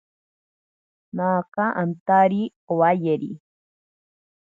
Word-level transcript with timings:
Naaka 1.15 1.63
antari 1.83 2.41
owayeri. 2.71 3.31